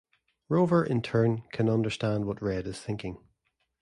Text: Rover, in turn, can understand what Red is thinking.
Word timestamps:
Rover, 0.49 0.83
in 0.83 1.03
turn, 1.03 1.43
can 1.53 1.69
understand 1.69 2.25
what 2.25 2.41
Red 2.41 2.65
is 2.65 2.81
thinking. 2.81 3.19